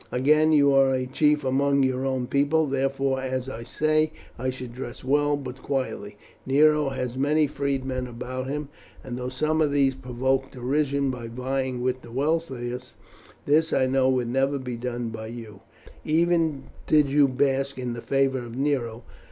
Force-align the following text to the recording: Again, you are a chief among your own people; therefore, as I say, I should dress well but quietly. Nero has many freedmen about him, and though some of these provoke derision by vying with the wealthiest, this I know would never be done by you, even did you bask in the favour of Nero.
Again, 0.11 0.51
you 0.51 0.73
are 0.73 0.95
a 0.95 1.05
chief 1.05 1.45
among 1.45 1.83
your 1.83 2.07
own 2.07 2.25
people; 2.25 2.65
therefore, 2.65 3.21
as 3.21 3.47
I 3.47 3.61
say, 3.61 4.11
I 4.35 4.49
should 4.49 4.73
dress 4.73 5.03
well 5.03 5.37
but 5.37 5.61
quietly. 5.61 6.17
Nero 6.43 6.89
has 6.89 7.15
many 7.15 7.45
freedmen 7.45 8.07
about 8.07 8.47
him, 8.47 8.69
and 9.03 9.15
though 9.15 9.29
some 9.29 9.61
of 9.61 9.71
these 9.71 9.93
provoke 9.93 10.49
derision 10.49 11.11
by 11.11 11.27
vying 11.27 11.83
with 11.83 12.01
the 12.01 12.11
wealthiest, 12.11 12.95
this 13.45 13.71
I 13.73 13.85
know 13.85 14.09
would 14.09 14.27
never 14.29 14.57
be 14.57 14.75
done 14.75 15.09
by 15.09 15.27
you, 15.27 15.59
even 16.03 16.63
did 16.87 17.11
you 17.11 17.27
bask 17.27 17.77
in 17.77 17.93
the 17.93 18.01
favour 18.01 18.43
of 18.43 18.57
Nero. 18.57 19.03